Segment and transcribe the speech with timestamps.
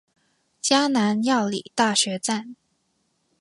[0.63, 2.55] 嘉南藥理大學站